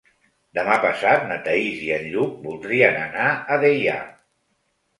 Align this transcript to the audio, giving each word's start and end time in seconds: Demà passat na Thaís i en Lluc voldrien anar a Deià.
Demà 0.59 0.77
passat 0.85 1.27
na 1.31 1.37
Thaís 1.49 1.83
i 1.89 1.93
en 1.99 2.09
Lluc 2.15 2.33
voldrien 2.47 2.99
anar 3.05 3.29
a 3.57 3.61
Deià. 3.67 4.03